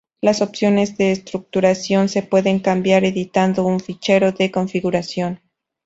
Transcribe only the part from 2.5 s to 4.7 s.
cambiar editando un fichero de